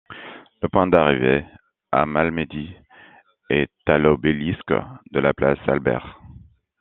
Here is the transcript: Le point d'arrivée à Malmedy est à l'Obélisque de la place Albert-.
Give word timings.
Le 0.63 0.67
point 0.67 0.87
d'arrivée 0.87 1.45
à 1.91 2.07
Malmedy 2.07 2.73
est 3.51 3.69
à 3.85 3.99
l'Obélisque 3.99 4.73
de 5.11 5.19
la 5.19 5.31
place 5.31 5.59
Albert-. 5.67 6.19